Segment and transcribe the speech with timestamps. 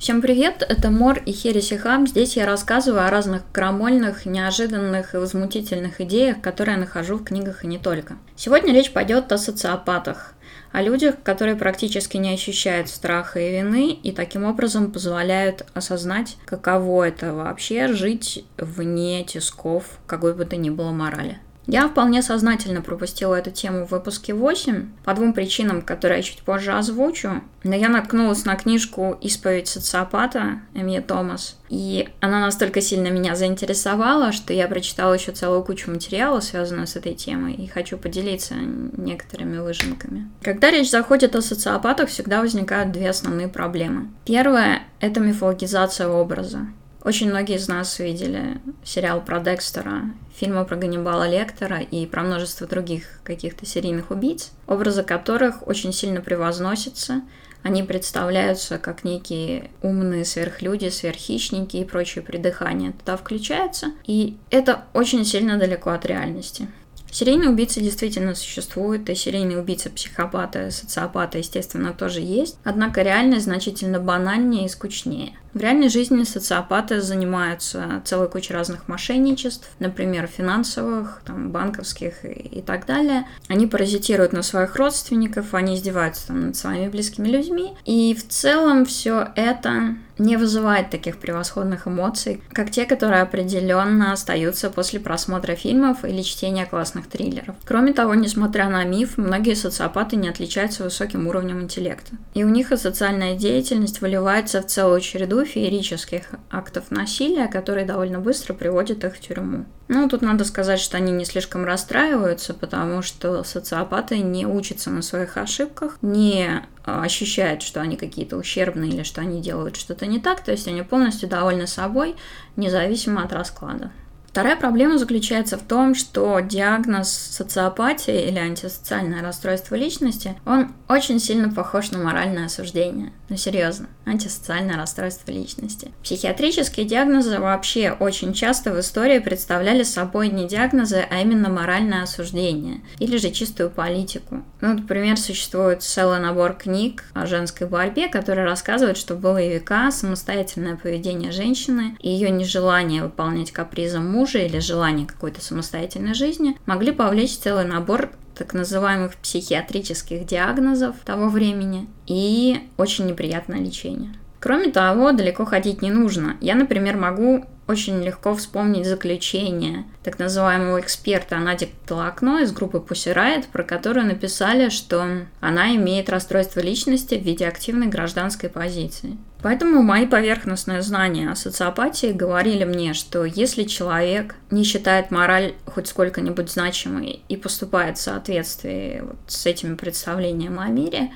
[0.00, 2.08] Всем привет, это Мор и Хереси Хаб.
[2.08, 7.64] Здесь я рассказываю о разных крамольных, неожиданных и возмутительных идеях, которые я нахожу в книгах
[7.64, 8.16] и не только.
[8.34, 10.32] Сегодня речь пойдет о социопатах,
[10.72, 17.08] о людях, которые практически не ощущают страха и вины и таким образом позволяют осознать, каково
[17.08, 21.40] это вообще жить вне тисков какой бы то ни было морали.
[21.66, 26.42] Я вполне сознательно пропустила эту тему в выпуске 8 по двум причинам, которые я чуть
[26.42, 27.42] позже озвучу.
[27.62, 31.58] Но я наткнулась на книжку «Исповедь социопата» Эмье Томас.
[31.68, 36.96] И она настолько сильно меня заинтересовала, что я прочитала еще целую кучу материала, связанную с
[36.96, 40.28] этой темой, и хочу поделиться некоторыми выжимками.
[40.42, 44.08] Когда речь заходит о социопатах, всегда возникают две основные проблемы.
[44.24, 46.66] Первая– это мифологизация образа.
[47.02, 50.02] Очень многие из нас видели сериал про Декстера,
[50.36, 56.20] фильмы про Ганнибала Лектора и про множество других каких-то серийных убийц, образы которых очень сильно
[56.20, 57.22] превозносятся,
[57.62, 65.24] они представляются как некие умные сверхлюди, сверххищники и прочее придыхание туда включается, и это очень
[65.24, 66.68] сильно далеко от реальности.
[67.10, 72.56] Серийные убийцы действительно существуют, и серийные убийцы психопаты, социопаты, естественно, тоже есть.
[72.64, 75.34] Однако реальность значительно банальнее и скучнее.
[75.52, 82.62] В реальной жизни социопаты занимаются целой кучей разных мошенничеств, например, финансовых, там, банковских и, и
[82.62, 83.26] так далее.
[83.48, 87.74] Они паразитируют на своих родственников, они издеваются там, над своими близкими людьми.
[87.84, 94.70] И в целом все это не вызывает таких превосходных эмоций, как те, которые определенно остаются
[94.70, 97.56] после просмотра фильмов или чтения классных триллеров.
[97.64, 102.12] Кроме того, несмотря на миф, многие социопаты не отличаются высоким уровнем интеллекта.
[102.34, 108.20] И у них и социальная деятельность выливается в целую череду феерических актов насилия, которые довольно
[108.20, 109.64] быстро приводят их в тюрьму.
[109.88, 115.02] Ну, тут надо сказать, что они не слишком расстраиваются, потому что социопаты не учатся на
[115.02, 120.42] своих ошибках, не ощущают, что они какие-то ущербные или что они делают что-то не так,
[120.42, 122.16] то есть они полностью довольны собой,
[122.56, 123.90] независимо от расклада.
[124.30, 131.52] Вторая проблема заключается в том, что диагноз социопатии или антисоциальное расстройство личности, он очень сильно
[131.52, 133.12] похож на моральное осуждение.
[133.28, 135.90] Ну серьезно, антисоциальное расстройство личности.
[136.04, 142.82] Психиатрические диагнозы вообще очень часто в истории представляли собой не диагнозы, а именно моральное осуждение
[143.00, 144.44] или же чистую политику.
[144.60, 149.90] Ну, например, существует целый набор книг о женской борьбе, которые рассказывают, что в былые века
[149.90, 156.58] самостоятельное поведение женщины и ее нежелание выполнять капризы мужа мужа или желание какой-то самостоятельной жизни
[156.66, 164.12] могли повлечь целый набор так называемых психиатрических диагнозов того времени и очень неприятное лечение.
[164.38, 166.36] Кроме того, далеко ходить не нужно.
[166.40, 173.14] Я, например, могу очень легко вспомнить заключение так называемого эксперта Нади Толокно из группы Pussy
[173.14, 175.06] Riot, про которую написали, что
[175.40, 179.16] она имеет расстройство личности в виде активной гражданской позиции.
[179.42, 185.86] Поэтому мои поверхностные знания о социопатии говорили мне, что если человек не считает мораль хоть
[185.86, 191.10] сколько-нибудь значимой и поступает в соответствии вот с этими представлениями о мире,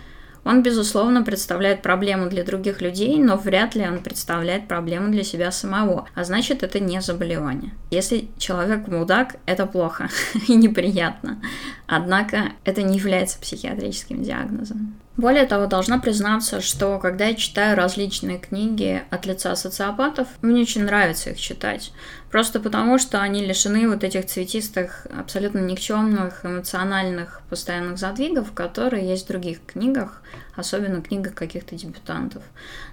[0.44, 5.50] он, безусловно, представляет проблему для других людей, но вряд ли он представляет проблему для себя
[5.50, 6.06] самого.
[6.14, 7.72] А значит, это не заболевание.
[7.90, 10.08] Если человек мудак, это плохо
[10.48, 11.40] и неприятно.
[11.86, 14.94] Однако это не является психиатрическим диагнозом.
[15.16, 20.84] Более того, должна признаться, что когда я читаю различные книги от лица социопатов, мне очень
[20.84, 21.92] нравится их читать.
[22.32, 29.26] Просто потому, что они лишены вот этих цветистых, абсолютно никчемных, эмоциональных, постоянных задвигов, которые есть
[29.26, 30.20] в других книгах,
[30.56, 32.42] особенно книгах каких-то дебютантов.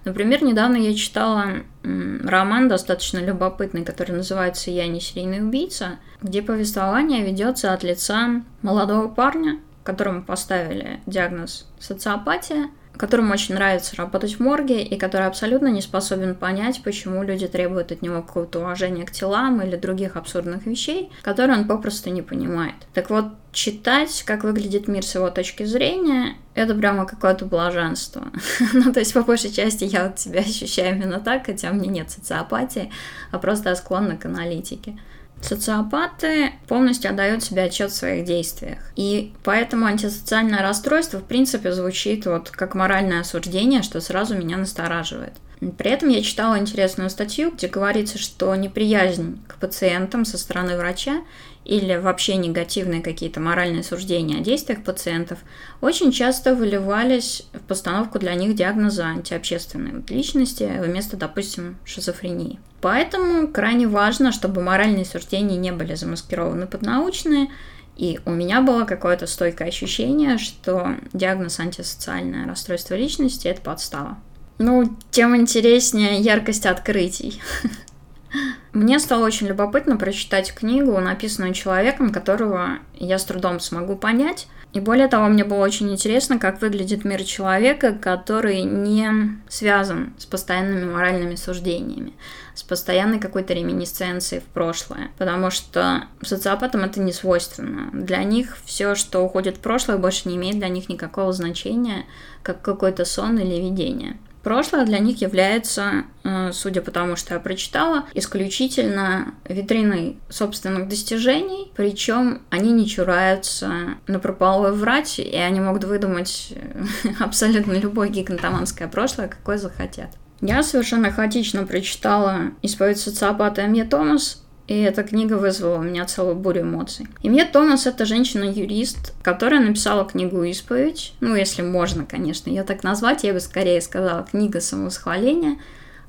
[0.05, 7.25] Например, недавно я читала роман достаточно любопытный, который называется «Я не серийный убийца», где повествование
[7.25, 12.69] ведется от лица молодого парня, которому поставили диагноз социопатия,
[13.01, 17.91] которому очень нравится работать в морге и который абсолютно не способен понять, почему люди требуют
[17.91, 22.75] от него какого-то уважения к телам или других абсурдных вещей, которые он попросту не понимает.
[22.93, 28.27] Так вот, читать, как выглядит мир с его точки зрения, это прямо какое-то блаженство.
[28.73, 31.89] ну, то есть, по большей части, я вот себя ощущаю именно так, хотя у меня
[31.89, 32.91] нет социопатии,
[33.31, 34.99] а просто склонна к аналитике.
[35.41, 38.79] Социопаты полностью отдают себе отчет в своих действиях.
[38.95, 45.33] И поэтому антисоциальное расстройство, в принципе, звучит вот как моральное осуждение, что сразу меня настораживает.
[45.77, 51.21] При этом я читала интересную статью, где говорится, что неприязнь к пациентам со стороны врача
[51.65, 55.39] или вообще негативные какие-то моральные суждения о действиях пациентов
[55.79, 62.59] очень часто выливались в постановку для них диагноза антиобщественной личности вместо, допустим, шизофрении.
[62.81, 67.49] Поэтому крайне важно, чтобы моральные суждения не были замаскированы под научные,
[67.95, 74.17] и у меня было какое-то стойкое ощущение, что диагноз антисоциальное расстройство личности– это подстава.
[74.57, 77.39] ну, тем интереснее яркость открытий.
[78.73, 84.47] Мне стало очень любопытно прочитать книгу, написанную человеком, которого я с трудом смогу понять.
[84.71, 90.25] И более того, мне было очень интересно, как выглядит мир человека, который не связан с
[90.25, 92.13] постоянными моральными суждениями,
[92.55, 95.11] с постоянной какой-то реминисценцией в прошлое.
[95.17, 97.89] Потому что социопатам это не свойственно.
[97.91, 102.05] Для них все, что уходит в прошлое, больше не имеет для них никакого значения,
[102.41, 104.17] как какой-то сон или видение.
[104.43, 111.71] Прошлое для них является, э, судя по тому, что я прочитала, исключительно витриной собственных достижений,
[111.75, 113.71] причем они не чураются
[114.07, 116.83] на прополой врать, и они могут выдумать э,
[117.19, 120.09] абсолютно любое гигантоманское прошлое, какое захотят.
[120.41, 126.35] Я совершенно хаотично прочитала «Исповедь социопата Эмье Томас», и эта книга вызвала у меня целую
[126.35, 127.07] бурю эмоций.
[127.21, 131.13] И мне Томас— это женщина-юрист, которая написала книгу «Исповедь».
[131.19, 135.57] Ну, если можно, конечно, ее так назвать, я бы скорее сказала «Книга самовосхваления»,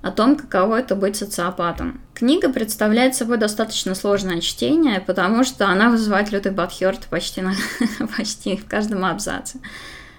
[0.02, 2.00] о том, каково это быть социопатом.
[2.12, 7.54] Книга представляет собой достаточно сложное чтение, потому что она вызывает лютый бадхерт почти, на,
[8.16, 9.60] почти в каждом абзаце.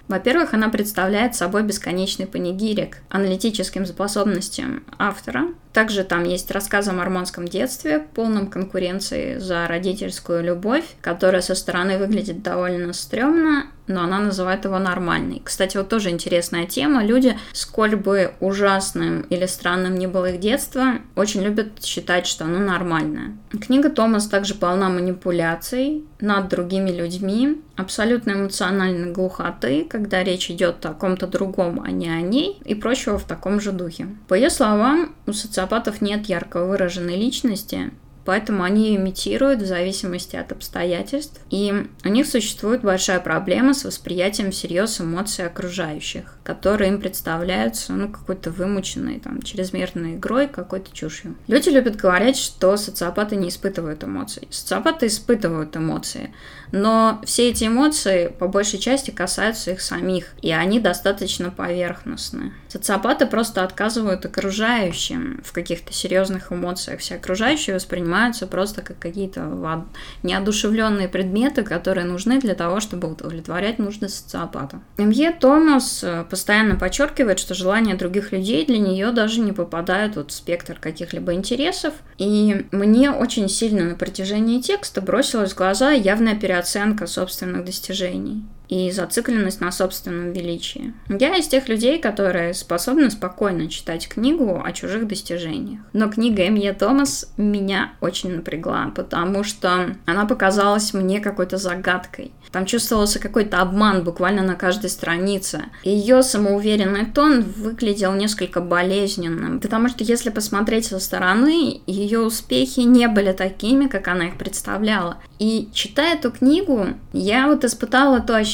[0.08, 5.48] Во-первых, она представляет собой бесконечный панигирик аналитическим способностям автора.
[5.74, 11.98] Также там есть рассказ о мормонском детстве, полном конкуренции за родительскую любовь, которая со стороны
[11.98, 15.42] выглядит довольно стрёмно, но она называет его нормальный.
[15.44, 17.04] Кстати, вот тоже интересная тема.
[17.04, 22.58] Люди, сколь бы ужасным или странным ни было их детство, очень любят считать, что оно
[22.60, 23.36] нормальное.
[23.50, 30.94] Книга Томас также полна манипуляций над другими людьми, абсолютно эмоциональной глухоты, когда речь идет о
[30.94, 34.06] ком-то другом, а не о ней, и прочего в таком же духе.
[34.28, 35.32] По ее словам, у
[35.64, 37.90] социопатов нет ярко выраженной личности,
[38.24, 41.40] Поэтому они имитируют в зависимости от обстоятельств.
[41.50, 48.08] И у них существует большая проблема с восприятием всерьез эмоций окружающих, которые им представляются ну,
[48.08, 51.36] какой-то вымученной, там, чрезмерной игрой, какой-то чушью.
[51.46, 54.48] Люди любят говорить, что социопаты не испытывают эмоций.
[54.50, 56.32] Социопаты испытывают эмоции,
[56.72, 62.52] но все эти эмоции по большей части касаются их самих, и они достаточно поверхностны.
[62.68, 67.00] Социопаты просто отказывают окружающим в каких-то серьезных эмоциях.
[67.00, 67.76] Все окружающие
[68.14, 69.84] воспринимаются просто как какие-то
[70.22, 74.80] неодушевленные предметы, которые нужны для того, чтобы удовлетворять нужды социопата.
[74.98, 80.30] Мье Томас э, постоянно подчеркивает, что желания других людей для нее даже не попадают вот
[80.30, 81.94] в спектр каких-либо интересов.
[82.18, 88.90] И мне очень сильно на протяжении текста бросилась в глаза явная переоценка собственных достижений и
[88.90, 90.94] зацикленность на собственном величии.
[91.08, 95.80] Я из тех людей, которые способны спокойно читать книгу о чужих достижениях.
[95.92, 102.32] Но книга Эмье Томас меня очень напрягла, потому что она показалась мне какой-то загадкой.
[102.54, 105.64] Там чувствовался какой-то обман буквально на каждой странице.
[105.82, 113.08] Ее самоуверенный тон выглядел несколько болезненным, потому что если посмотреть со стороны, ее успехи не
[113.08, 115.18] были такими, как она их представляла.
[115.40, 118.53] И читая эту книгу, я вот испытала то ощущение,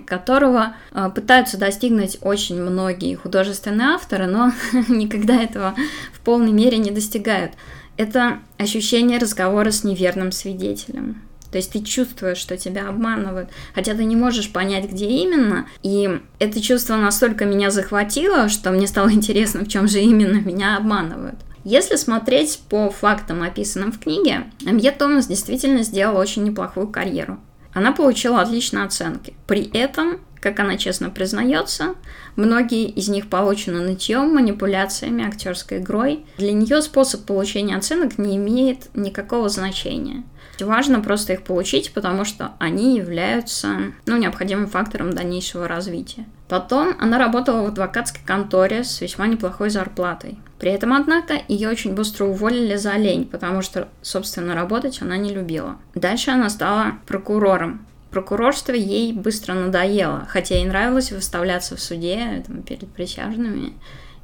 [0.00, 4.52] которого э, пытаются достигнуть очень многие художественные авторы, но
[4.88, 5.74] никогда этого
[6.12, 7.52] в полной мере не достигают.
[7.96, 11.22] Это ощущение разговора с неверным свидетелем.
[11.52, 15.66] То есть ты чувствуешь, что тебя обманывают, хотя ты не можешь понять, где именно.
[15.82, 20.78] И это чувство настолько меня захватило, что мне стало интересно, в чем же именно меня
[20.78, 21.36] обманывают.
[21.64, 27.38] Если смотреть по фактам, описанным в книге, Амье Томас действительно сделала очень неплохую карьеру.
[27.72, 29.34] Она получила отличные оценки.
[29.46, 31.94] При этом, как она честно признается,
[32.36, 36.26] многие из них получены нытьем, манипуляциями, актерской игрой.
[36.38, 40.24] Для нее способ получения оценок не имеет никакого значения.
[40.60, 46.26] Важно просто их получить, потому что они являются ну, необходимым фактором дальнейшего развития.
[46.52, 50.36] Потом она работала в адвокатской конторе с весьма неплохой зарплатой.
[50.58, 55.32] При этом, однако, ее очень быстро уволили за лень, потому что, собственно, работать она не
[55.32, 55.78] любила.
[55.94, 57.86] Дальше она стала прокурором.
[58.10, 63.72] Прокурорство ей быстро надоело, хотя ей нравилось выставляться в суде там, перед присяжными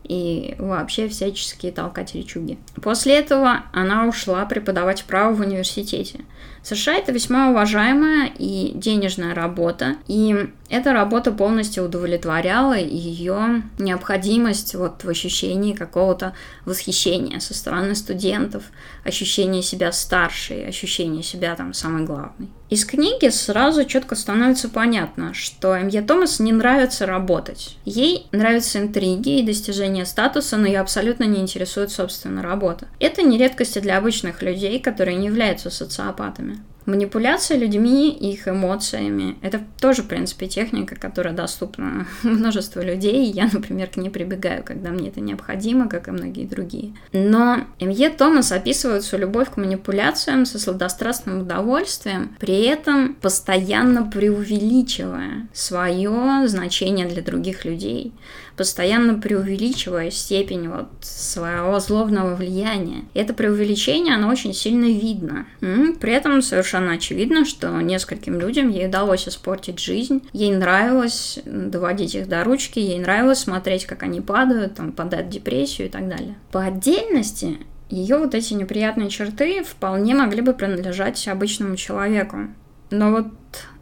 [0.09, 2.59] и вообще всяческие толкать речуги.
[2.83, 6.21] После этого она ушла преподавать право в университете.
[6.62, 15.05] США это весьма уважаемая и денежная работа, и эта работа полностью удовлетворяла ее необходимость вот
[15.05, 16.35] в ощущении какого-то
[16.65, 18.65] восхищения со стороны студентов,
[19.05, 22.49] ощущение себя старшей, ощущение себя там самой главной.
[22.71, 26.03] Из книги сразу четко становится понятно, что М.Е.
[26.03, 27.79] Томас не нравится работать.
[27.87, 32.89] Ей нравятся интриги и достижение статуса, но ее абсолютно не интересует собственно работа.
[33.01, 36.59] Это не редкости для обычных людей, которые не являются социопатами.
[36.88, 43.30] Манипуляция людьми, их эмоциями— это тоже, в принципе, техника, которая доступна множеству людей.
[43.30, 46.95] Я, например, к ней прибегаю, когда мне это необходимо, как и многие другие.
[47.12, 48.09] Но М.Е.
[48.09, 57.07] Томас описывает свою любовь к манипуляциям со сладострастным удовольствием, при этом постоянно преувеличивая свое значение
[57.07, 58.14] для других людей
[58.59, 63.05] постоянно преувеличивая степень вот своего злобного влияния.
[63.15, 65.47] И это преувеличение, оно очень сильно видно.
[65.61, 70.29] При этом совершенно очевидно, что нескольким людям ей удалось испортить жизнь.
[70.33, 75.31] Ей нравилось доводить их до ручки, ей нравилось смотреть, как они падают, там, падают в
[75.31, 76.35] депрессию и так далее.
[76.50, 82.49] По отдельности ее вот эти неприятные черты вполне могли бы принадлежать обычному человеку.
[82.91, 83.27] Но вот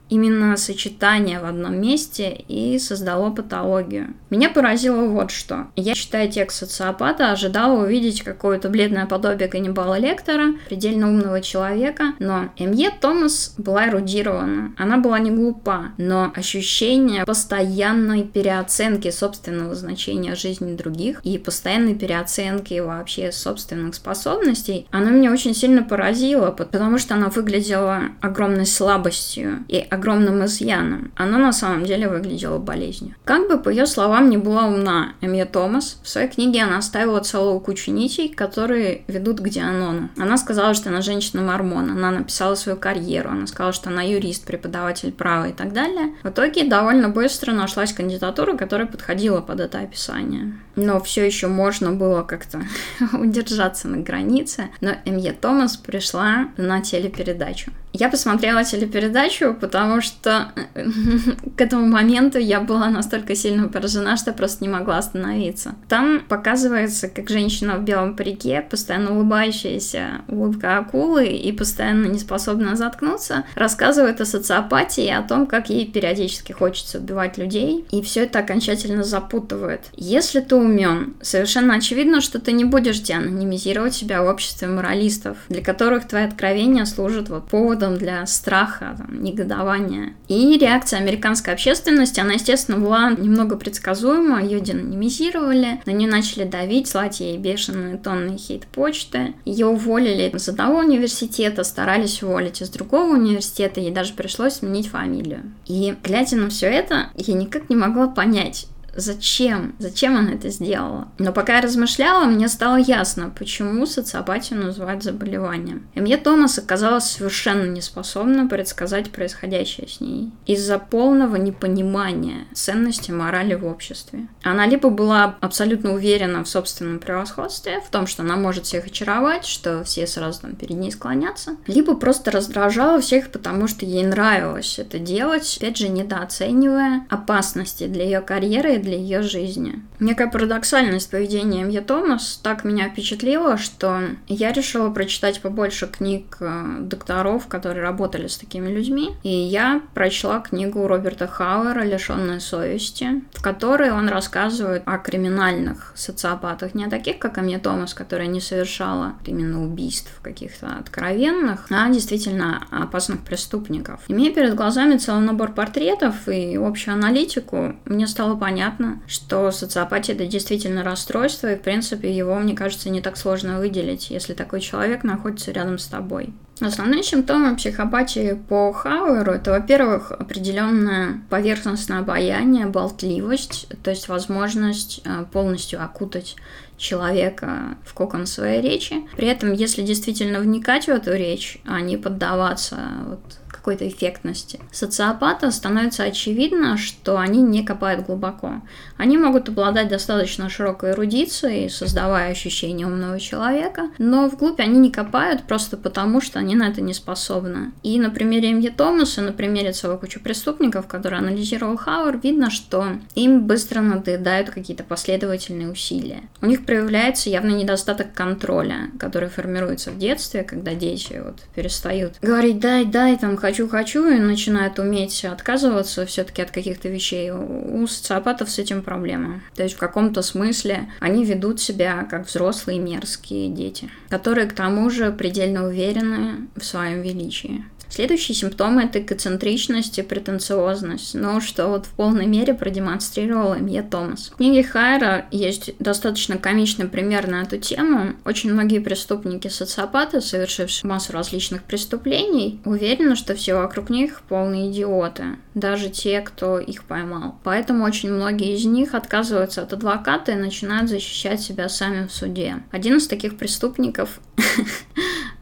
[0.09, 4.15] именно сочетание в одном месте и создало патологию.
[4.31, 5.67] Меня поразило вот что.
[5.77, 12.51] Я, читая текст социопата, ожидала увидеть какое-то бледное подобие каннибала Лектора, предельно умного человека, но
[12.59, 12.91] М.Е.
[13.01, 14.73] Томас была эрудирована.
[14.77, 22.79] Она была не глупа, но ощущение постоянной переоценки собственного значения жизни других и постоянной переоценки
[22.81, 29.79] вообще собственных способностей, оно меня очень сильно поразило, потому что она выглядела огромной слабостью и
[29.97, 31.11] огромным изъяном.
[31.17, 33.15] Она на самом деле выглядела болезнью.
[33.25, 37.21] Как бы, по ее словам, не была умна Эмия Томас, в своей книге она оставила
[37.21, 40.11] целую кучу нитей, которые ведут к Дианону.
[40.17, 45.13] Она сказала, что она женщина-мормон, она написала свою карьеру, она сказала, что она юрист, преподаватель
[45.13, 46.15] права и так далее.
[46.23, 50.53] В итоге довольно быстро нашлась кандидатура, которая подходила под это описание.
[50.77, 52.63] Но все еще можно было как-то
[53.13, 54.69] удержаться на границе.
[54.81, 57.73] Но Эмье Томас пришла на телепередачу.
[57.99, 60.53] Я посмотрела телепередачу, потому что
[61.57, 65.77] к этому моменту я была настолько сильно поражена, что просто не могла остановиться.
[65.89, 72.77] Там показывается, как женщина в белом парике, постоянно улыбающаяся улыбка акулы и постоянно не способна
[72.77, 78.41] заткнуться, рассказывает о социопатии о том, как ей периодически хочется убивать людей, и все это
[78.41, 79.87] окончательно запутывает.
[79.97, 85.63] Если ты умен, совершенно очевидно, что ты не будешь деанонимизировать себя в обществе моралистов, для
[85.63, 90.15] которых твои откровения служат вот поводом поводом для страха, там, негодования.
[90.29, 96.89] И реакция американской общественности, она, естественно, была немного предсказуема, ее деанонимизировали, на нее начали давить,
[96.89, 99.35] слать ей бешеные тонны хейт-почты.
[99.45, 105.53] Ее уволили из одного университета, старались уволить из другого университета, ей даже пришлось сменить фамилию.
[105.67, 111.09] И глядя на все это, я никак не могла понять, зачем, зачем она это сделала.
[111.19, 115.87] Но пока я размышляла, мне стало ясно, почему социопатию называют заболеванием.
[115.95, 123.65] Эмье Томас оказалась совершенно неспособна предсказать происходящее с ней из-за полного непонимания ценности морали в
[123.67, 124.29] обществе.
[124.43, 129.45] Она либо была абсолютно уверена в собственном превосходстве, в том, что она может всех очаровать,
[129.45, 134.79] что все сразу там перед ней склонятся, либо просто раздражала всех, потому что ей нравилось
[134.79, 139.83] это делать, опять же, недооценивая опасности для ее карьеры и для ее жизни.
[139.99, 141.81] Некая парадоксальность поведения М.Е.
[141.81, 148.39] Томас так меня впечатлила, что я решила прочитать побольше книг э, докторов, которые работали с
[148.39, 149.11] такими людьми.
[149.23, 156.75] И я прочла книгу Роберта Хауэра «Лишенная совести», в которой он рассказывает о криминальных социопатах,
[156.75, 157.59] не о таких, как М.Е.
[157.59, 164.01] Томас, которая не совершала именно убийств каких-то откровенных, а действительно опасных преступников.
[164.09, 170.15] Имея перед глазами целый набор портретов и общую аналитику, мне стало понятно, понятно, что социопатия
[170.15, 174.61] это действительно расстройство, и в принципе его, мне кажется, не так сложно выделить, если такой
[174.61, 176.33] человек находится рядом с тобой.
[176.59, 185.27] Основные симптомы психопатии по Хауэру это, во-первых, определенное поверхностное обаяние, болтливость, то есть возможность э,
[185.31, 186.37] полностью окутать
[186.79, 189.07] человека в кокон своей речи.
[189.17, 193.21] При этом, если действительно вникать в эту речь, а не поддаваться вот
[193.67, 194.61] какой-то эффектности.
[194.71, 198.63] Социопата становится очевидно, что они не копают глубоко.
[198.97, 205.49] Они могут обладать достаточно широкой эрудицией, создавая ощущение умного человека, но вглубь они не копают
[205.49, 207.73] просто потому, что они на это не способны.
[207.83, 208.71] И на примере М.Е.
[208.71, 214.85] Томаса, на примере целой кучи преступников, которые анализировал Хауэр, видно, что им быстро надоедают какие-то
[214.85, 216.23] последовательные усилия.
[216.41, 222.61] У них проявляется явный недостаток контроля, который формируется в детстве, когда дети вот перестают говорить
[222.61, 228.51] «дай, дай, там, хочу хочу-хочу и начинают уметь отказываться все-таки от каких-то вещей, у социопатов
[228.51, 229.41] с этим проблема.
[229.55, 234.91] То есть в каком-то смысле они ведут себя как взрослые мерзкие дети, которые к тому
[234.91, 237.65] же предельно уверены в своем величии.
[237.89, 244.31] Следующий симптом– это эгоцентричность и претенциозность, но что вот в полной мере продемонстрировала Мия Томас.
[244.33, 248.15] В книге Хайра есть достаточно комичный пример на эту тему.
[248.25, 255.89] Очень многие преступники-социопаты, совершившие массу различных преступлений, уверены, что все вокруг них полные идиоты, даже
[255.89, 257.39] те, кто их поймал.
[257.45, 262.63] Поэтому очень многие из них отказываются от адвоката и начинают защищать себя сами в суде.
[262.71, 264.21] Один из таких преступников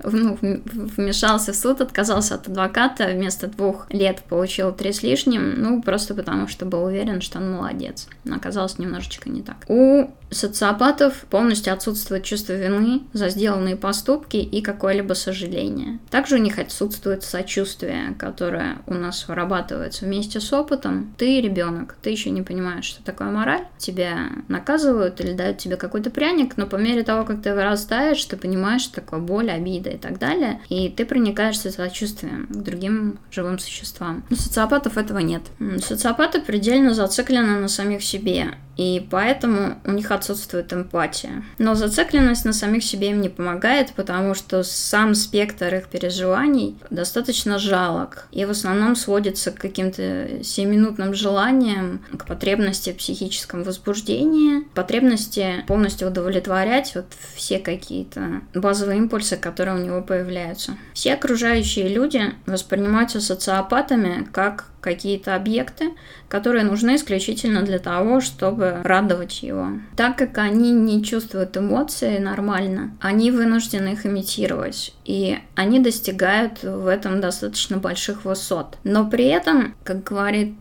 [0.04, 5.82] ну, вмешался в суд, отказался от адвоката, вместо двух лет получил три с лишним, ну,
[5.82, 8.08] просто потому что был уверен, что он молодец.
[8.24, 9.56] Но оказалось немножечко не так.
[9.68, 15.98] У социопатов полностью отсутствует чувство вины за сделанные поступки и какое-либо сожаление.
[16.10, 21.14] Также у них отсутствует сочувствие, которое у нас вырабатывается вместе с опытом.
[21.16, 26.10] Ты ребенок, ты еще не понимаешь, что такое мораль, тебя наказывают или дают тебе какой-то
[26.10, 29.98] пряник, но по мере того, как ты вырастаешь, ты понимаешь, что такое боль, обида и
[29.98, 34.24] так далее, и ты проникаешься сочувствием к другим живым существам.
[34.30, 35.42] У социопатов этого нет.
[35.82, 41.44] Социопаты предельно зациклены на самих себе, и поэтому у них отсутствует эмпатия.
[41.58, 47.58] Но зацикленность на самих себе им не помогает, потому что сам спектр их переживаний достаточно
[47.58, 55.64] жалок и в основном сводится к каким-то семиминутным желаниям, к потребности в психическом возбуждении, потребности
[55.66, 60.76] полностью удовлетворять вот все какие-то базовые импульсы, которые у него появляются.
[60.92, 65.92] Все окружающие люди воспринимаются социопатами как какие-то объекты,
[66.28, 69.68] которые нужны исключительно для того, чтобы радовать его.
[69.96, 76.86] Так как они не чувствуют эмоции нормально, они вынуждены их имитировать, и они достигают в
[76.86, 78.76] этом достаточно больших высот.
[78.84, 80.54] Но при этом, как говорит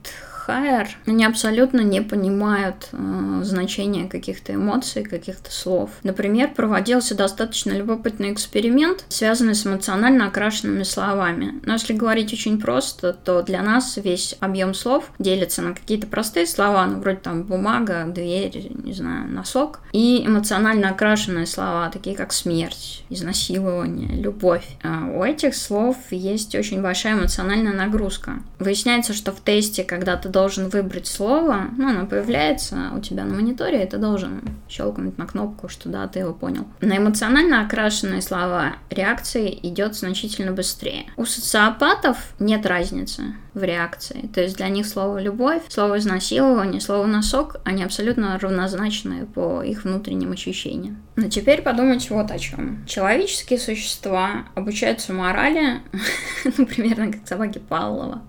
[0.45, 5.91] Хайер, они абсолютно не понимают э, значения каких-то эмоций, каких-то слов.
[6.03, 11.61] Например, проводился достаточно любопытный эксперимент, связанный с эмоционально окрашенными словами.
[11.63, 16.45] Но если говорить очень просто, то для нас весь объем слов делится на какие-то простые
[16.45, 22.33] слова, ну, вроде там бумага, дверь, не знаю, носок, и эмоционально окрашенные слова, такие как
[22.33, 24.67] смерть, изнасилование, любовь.
[24.83, 28.39] А у этих слов есть очень большая эмоциональная нагрузка.
[28.59, 33.35] Выясняется, что в тесте, когда ты должен выбрать слово, ну, оно появляется у тебя на
[33.35, 36.67] мониторе, и ты должен щелкнуть на кнопку, что да, ты его понял.
[36.81, 41.05] На эмоционально окрашенные слова реакции идет значительно быстрее.
[41.15, 44.29] У социопатов нет разницы в реакции.
[44.33, 49.83] То есть для них слово «любовь», слово «изнасилование», слово «носок», они абсолютно равнозначны по их
[49.83, 51.03] внутренним ощущениям.
[51.15, 52.83] Но теперь подумать вот о чем.
[52.87, 55.81] Человеческие существа обучаются морали,
[56.57, 58.23] ну, примерно как собаки Павлова.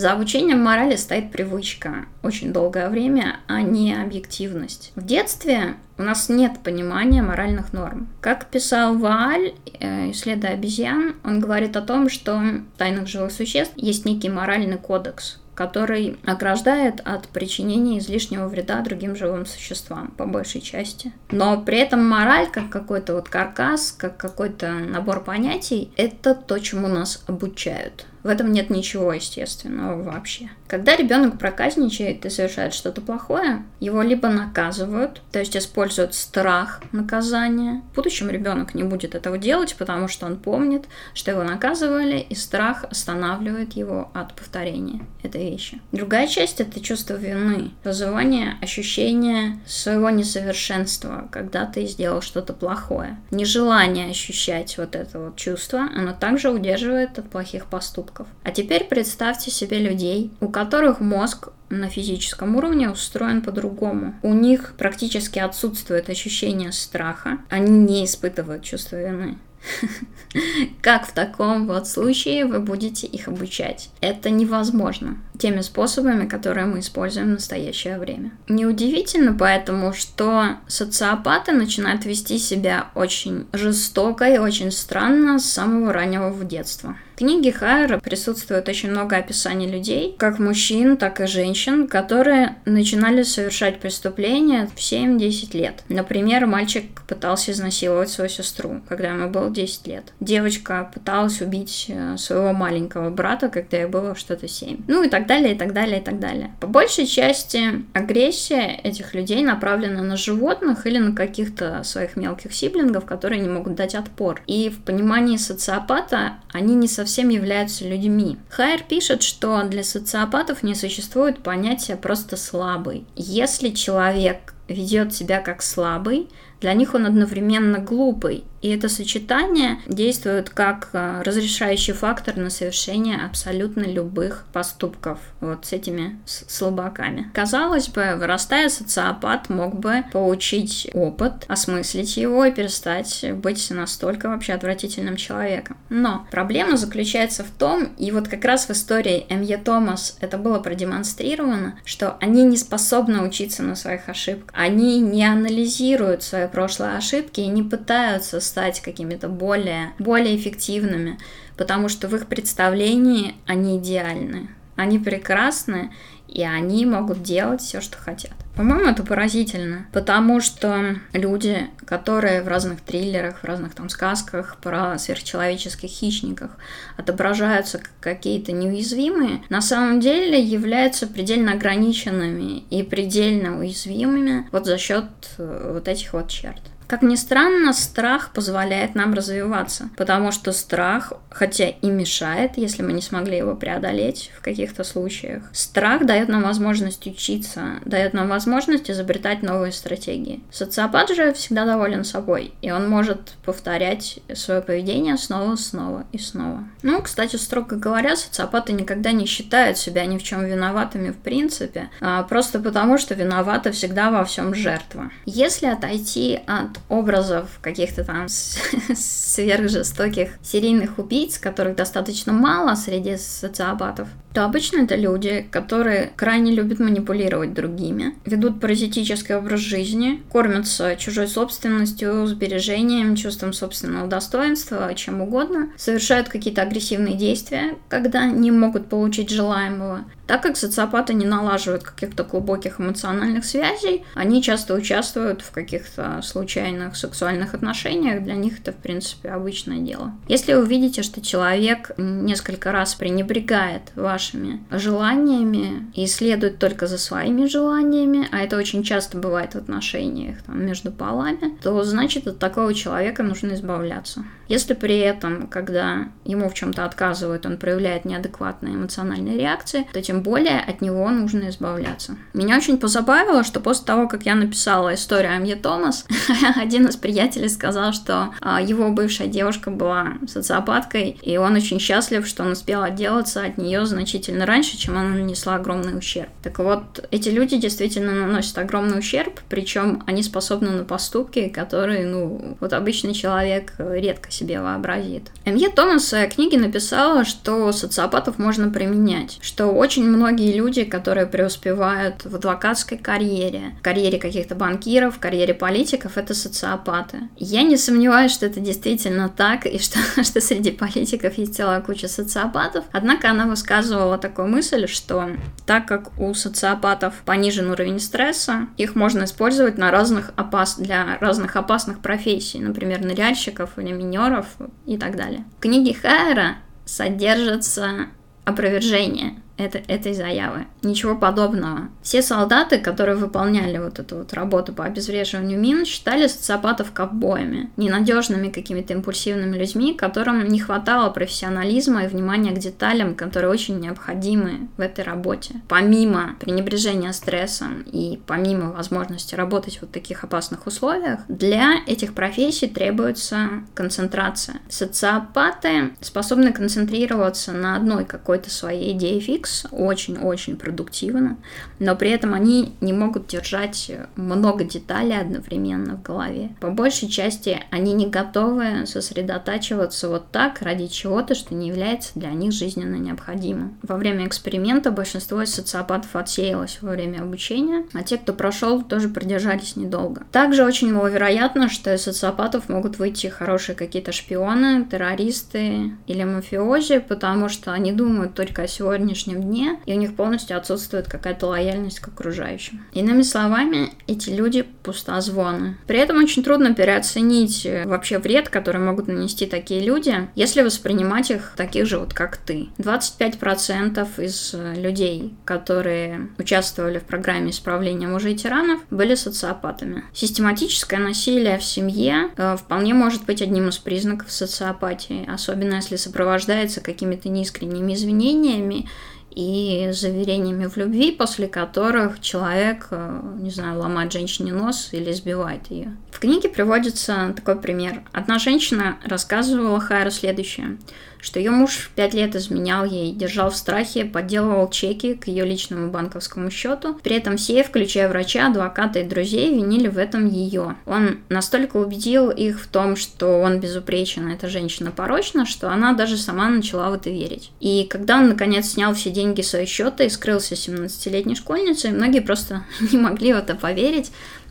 [0.00, 4.92] За обучением морали стоит привычка очень долгое время, а не объективность.
[4.94, 8.08] В детстве у нас нет понимания моральных норм.
[8.22, 13.74] Как писал Вааль, э, исследуя обезьян, он говорит о том, что в тайных живых существ
[13.76, 20.62] есть некий моральный кодекс, который ограждает от причинения излишнего вреда другим живым существам, по большей
[20.62, 21.12] части.
[21.30, 26.88] Но при этом мораль, как какой-то вот каркас, как какой-то набор понятий, это то, чему
[26.88, 28.06] нас обучают.
[28.22, 30.50] В этом нет ничего естественного вообще.
[30.70, 37.82] Когда ребенок проказничает и совершает что-то плохое, его либо наказывают, то есть используют страх наказания.
[37.90, 42.36] В будущем ребенок не будет этого делать, потому что он помнит, что его наказывали, и
[42.36, 45.80] страх останавливает его от повторения этой вещи.
[45.90, 53.18] Другая часть это чувство вины, вызывание ощущения своего несовершенства, когда ты сделал что-то плохое.
[53.32, 58.28] Нежелание ощущать вот это вот чувство, оно также удерживает от плохих поступков.
[58.44, 60.59] А теперь представьте себе людей, у которых
[61.00, 64.14] мозг на физическом уровне устроен по-другому.
[64.22, 69.38] У них практически отсутствует ощущение страха, они не испытывают чувство вины.
[70.82, 73.90] Как в таком вот случае вы будете их обучать?
[74.00, 78.32] Это невозможно теми способами, которые мы используем в настоящее время.
[78.48, 86.30] Неудивительно поэтому, что социопаты начинают вести себя очень жестоко и очень странно с самого раннего
[86.44, 86.96] детства.
[87.20, 93.78] Книге Хайера присутствует очень много описаний людей, как мужчин, так и женщин, которые начинали совершать
[93.78, 95.84] преступления в 7-10 лет.
[95.90, 100.14] Например, мальчик пытался изнасиловать свою сестру, когда ему было 10 лет.
[100.20, 104.84] Девочка пыталась убить э, своего маленького брата, когда ей было что-то 7.
[104.88, 106.54] Ну и так далее, и так далее, и так далее.
[106.58, 113.04] По большей части агрессия этих людей направлена на животных или на каких-то своих мелких сиблингов,
[113.04, 114.40] которые не могут дать отпор.
[114.46, 118.38] И в понимании социопата они не совсем являются людьми.
[118.48, 123.06] Хайер пишет, что для социопатов не существует понятия просто слабый.
[123.16, 126.28] Если человек ведет себя как слабый,
[126.60, 133.16] для них он одновременно глупый И это сочетание действует как э, разрешающий фактор на совершение
[133.16, 137.30] абсолютно любых поступков вот с этими слабаками.
[137.32, 144.52] Казалось бы, вырастая социопат мог бы получить опыт, осмыслить его и перестать быть настолько вообще
[144.52, 145.76] отвратительным человеком.
[145.88, 149.56] Но проблема заключается в том, и вот как раз в истории М.Е.
[149.58, 154.54] Томас это было продемонстрировано, что они не способны учиться на своих ошибках.
[154.54, 161.18] Они не анализируют свои прошлые ошибки и не пытаются стать какими-то более, более эффективными,
[161.56, 164.48] потому что в их представлении они идеальны.
[164.76, 165.90] Они прекрасны,
[166.26, 168.32] и они могут делать все, что хотят.
[168.56, 174.98] По-моему, это поразительно, потому что люди, которые в разных триллерах, в разных там сказках про
[174.98, 176.50] сверхчеловеческих хищников
[176.96, 184.78] отображаются как какие-то неуязвимые, на самом деле являются предельно ограниченными и предельно уязвимыми вот за
[184.78, 185.04] счет
[185.38, 186.60] э, вот этих вот черт.
[186.90, 192.92] Как ни странно, страх позволяет нам развиваться, потому что страх, хотя и мешает, если мы
[192.92, 198.90] не смогли его преодолеть в каких-то случаях, страх дает нам возможность учиться, дает нам возможность
[198.90, 200.42] изобретать новые стратегии.
[200.50, 206.64] Социопат же всегда доволен собой, и он может повторять свое поведение снова, снова и снова.
[206.82, 211.88] Ну, кстати, строго говоря, социопаты никогда не считают себя ни в чем виноватыми в принципе,
[212.00, 215.12] а просто потому, что виновата всегда во всем жертва.
[215.24, 218.26] Если отойти от образов каких-то там
[218.94, 226.78] сверхжестоких серийных убийц, которых достаточно мало среди социопатов, то обычно это люди, которые крайне любят
[226.78, 235.70] манипулировать другими, ведут паразитический образ жизни, кормятся чужой собственностью, сбережением, чувством собственного достоинства, чем угодно,
[235.76, 242.22] совершают какие-то агрессивные действия, когда не могут получить желаемого, так как социопаты не налаживают каких-то
[242.22, 248.76] глубоких эмоциональных связей, они часто участвуют в каких-то случайных сексуальных отношениях, для них это, в
[248.76, 250.12] принципе, обычное дело.
[250.28, 257.46] Если вы видите, что человек несколько раз пренебрегает вашими желаниями и следует только за своими
[257.46, 262.74] желаниями, а это очень часто бывает в отношениях там, между полами, то значит от такого
[262.74, 264.24] человека нужно избавляться.
[264.50, 270.22] Если при этом, когда ему в чем-то отказывают, он проявляет неадекватные эмоциональные реакции, то тем
[270.22, 272.16] более от него нужно избавляться.
[272.34, 276.04] Меня очень позабавило, что после того, как я написала историю Амье Томас,
[276.60, 282.26] один из приятелей сказал, что а, его бывшая девушка была социопаткой, и он очень счастлив,
[282.26, 286.28] что он успел отделаться от нее значительно раньше, чем она нанесла огромный ущерб.
[286.42, 292.56] Так вот, эти люди действительно наносят огромный ущерб, причем они способны на поступки, которые, ну,
[292.60, 295.30] вот обычный человек редко себе вообразит.
[295.44, 295.70] М.Е.
[295.70, 302.24] Томас в своей книге написала, что социопатов можно применять, что очень многие люди, которые преуспевают
[302.24, 307.28] в адвокатской карьере, карьере каких-то банкиров, карьере политиков, это социопаты.
[307.36, 312.08] Я не сомневаюсь, что это действительно так, и что, что среди политиков есть целая куча
[312.08, 312.84] социопатов.
[312.92, 315.30] Однако она высказывала такую мысль, что
[315.66, 320.76] так как у социопатов понижен уровень стресса, их можно использовать на разных опас...
[320.78, 324.46] для разных опасных профессий, например, ныряльщиков или минеров
[324.86, 325.44] и так далее.
[325.58, 328.08] В книге Хайера содержится
[328.44, 330.66] опровержение это, этой заявы.
[330.82, 331.88] Ничего подобного.
[332.02, 338.48] Все солдаты, которые выполняли вот эту вот работу по обезвреживанию мин, считали социопатов ковбоями, ненадежными
[338.48, 344.80] какими-то импульсивными людьми, которым не хватало профессионализма и внимания к деталям, которые очень необходимы в
[344.80, 345.56] этой работе.
[345.68, 352.68] Помимо пренебрежения стрессом и помимо возможности работать в вот таких опасных условиях, для этих профессий
[352.68, 354.60] требуется концентрация.
[354.68, 361.36] Социопаты способны концентрироваться на одной какой-то своей идее фикс, X очень-очень продуктивно,
[361.78, 366.50] но при этом они не могут держать много деталей одновременно в голове.
[366.60, 372.30] По большей части они не готовы сосредотачиваться вот так ради чего-то, что не является для
[372.30, 373.76] них жизненно необходимым.
[373.82, 379.08] Во время эксперимента большинство из социопатов отсеялось во время обучения, а те, кто прошел, тоже
[379.08, 380.22] продержались недолго.
[380.32, 387.48] Также очень маловероятно, что из социопатов могут выйти хорошие какие-то шпионы, террористы или мафиози, потому
[387.48, 392.08] что они думают только о сегодняшнем дне, и у них полностью отсутствует какая-то лояльность к
[392.08, 392.84] окружающим.
[392.92, 395.76] Иными словами, эти люди пустозвоны.
[395.86, 401.30] При этом очень трудно переоценить э, вообще вред, который могут нанести такие люди, если воспринимать
[401.30, 402.68] их таких же вот как ты.
[402.78, 410.04] 25% из э, людей, которые участвовали в программе исправления мужей тиранов, были социопатами.
[410.12, 416.80] Систематическое насилие в семье э, вполне может быть одним из признаков социопатии, особенно если сопровождается
[416.80, 418.88] какими-то неискренними извинениями
[419.30, 425.70] и заверениями в любви, после которых человек, э, не знаю, ломает женщине нос или сбивает
[425.70, 425.96] ее.
[426.20, 428.02] В книге приводится такой пример.
[428.12, 430.76] Одна женщина рассказывала Хайру следующее
[431.22, 435.90] что ее муж пять лет изменял ей, держал в страхе, подделывал чеки к ее личному
[435.90, 436.94] банковскому счету.
[437.02, 440.76] При этом все, включая врача, адвоката и друзей, винили в этом ее.
[440.86, 446.16] Он настолько убедил их в том, что он безупречен, эта женщина порочна, что она даже
[446.16, 447.50] сама начала в это верить.
[447.60, 452.64] И когда он, наконец, снял все деньги свои счета и скрылся 17-летней школьницей, многие просто
[452.92, 454.10] не могли в это поверить,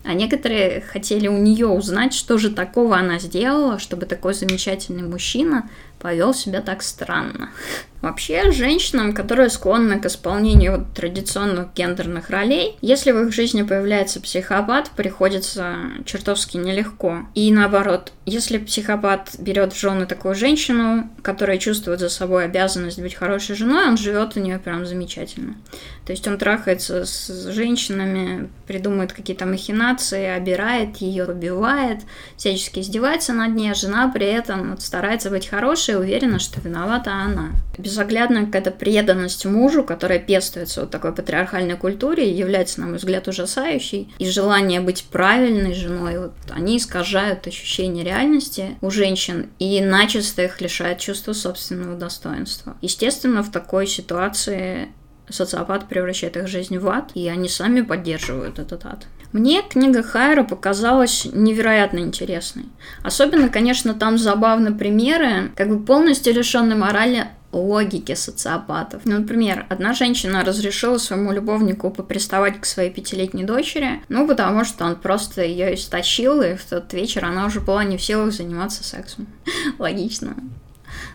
[0.10, 5.70] а некоторые хотели у нее узнать, что же такого она сделала, чтобы такой замечательный мужчина
[6.00, 7.50] повел себя так странно.
[8.02, 14.92] Вообще, женщинам, которые склонны к исполнению традиционных гендерных ролей, если в их жизни появляется психопат,
[14.96, 17.26] приходится чертовски нелегко.
[17.36, 23.16] И наоборот, если психопат берет в жены такую женщину, которая чувствует за собой обязанность быть
[23.16, 25.56] хорошей женой, он живет у нее прям замечательно.
[26.06, 32.00] То есть он трахается с женщинами, придумывает какие-то махинации, обирает ее, убивает,
[32.38, 36.62] всячески издевается над ней, а жена при этом вот старается быть хорошей и уверена, что
[36.62, 42.98] виновата она безоглядная какая-то преданность мужу, которая пестуется вот такой патриархальной культуре, является, на мой
[42.98, 44.14] взгляд, ужасающей.
[44.20, 50.60] И желание быть правильной женой, вот они искажают ощущение реальности у женщин и начисто их
[50.62, 52.76] лишают чувства собственного достоинства.
[52.82, 54.90] Естественно, в такой ситуации
[55.30, 59.08] социопат превращает их жизнь в ад, и они сами поддерживают этот ад.
[59.32, 62.66] Мне книга Хайра показалась невероятно интересной.
[63.04, 69.04] Особенно, конечно, там забавны примеры, как бы полностью лишенной морали логики социопатов.
[69.06, 74.86] Ну, например, одна женщина разрешила своему любовнику поприставать к своей пятилетней дочери, ну, потому что
[74.86, 78.84] он просто ее истощил, и в тот вечер она уже была не в силах заниматься
[78.84, 79.28] сексом.
[79.80, 80.36] Логично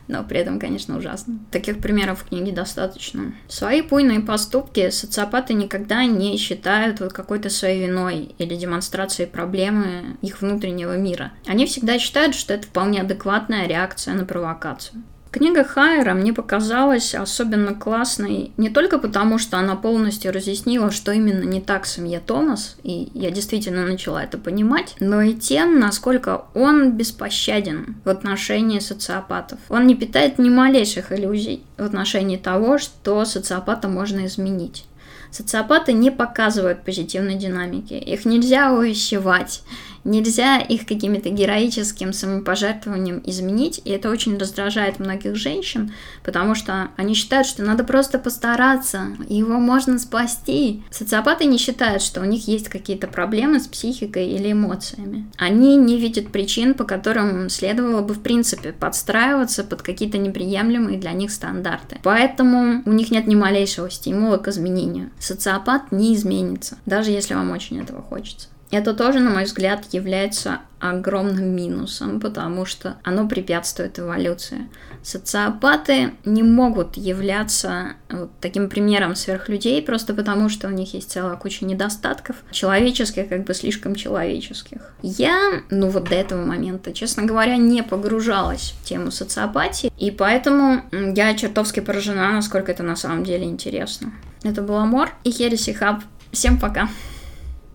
[0.09, 1.39] но при этом, конечно, ужасно.
[1.51, 3.35] Таких примеров в книге достаточно.
[3.49, 10.41] Свои буйные поступки социопаты никогда не считают вот какой-то своей виной или демонстрацией проблемы их
[10.41, 11.33] внутреннего мира.
[11.47, 15.03] Они всегда считают, что это вполне адекватная реакция на провокацию.
[15.35, 21.43] Книга Хайера мне показалась особенно классной не только потому, что она полностью разъяснила, что именно
[21.43, 26.93] не так семье Томас, и я действительно начала это понимать, но и тем, насколько он
[26.93, 29.59] беспощаден в отношении социопатов.
[29.71, 34.85] Он не питает ни малейших иллюзий в отношении того, что социопата можно изменить.
[35.33, 39.65] Социопаты не показывают позитивной динамики, их нельзя увещевать,
[40.05, 47.15] Нельзя их какими-то героическим самопожертвованием изменить, и это очень раздражает многих женщин, потому что они
[47.15, 50.83] считают, что надо просто постараться, его можно спасти.
[50.91, 55.27] Социопаты не считают, что у них есть какие-то проблемы с психикой или эмоциями.
[55.39, 61.13] Они не видят причин, по которым следовало бы в принципе подстраиваться под какие-то неприемлемые для
[61.13, 61.99] них стандарты.
[62.03, 65.11] Поэтому у них нет ни малейшего стимула к изменению.
[65.19, 68.49] Социопат не изменится, даже если вам очень этого хочется.
[68.75, 74.69] Это тоже, на мой взгляд, является огромным минусом, потому что оно препятствует эволюции.
[75.01, 81.37] Социопаты не могут являться вот таким примером сверхлюдей просто потому, что у них есть целая
[81.37, 84.93] куча недостатков, человеческих, как бы слишком человеческих.
[85.03, 90.83] Я, ну вот до этого момента, честно говоря, не погружалась в тему социопатии, и поэтому
[90.91, 94.13] я чертовски поражена, насколько это на самом деле интересно.
[94.43, 96.03] Это был Амор и Хереси Хаб.
[96.33, 96.89] Всем пока!